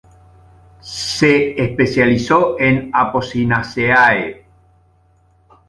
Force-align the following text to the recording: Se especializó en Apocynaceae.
Se 0.79 1.61
especializó 1.63 2.59
en 2.59 2.89
Apocynaceae. 2.91 4.45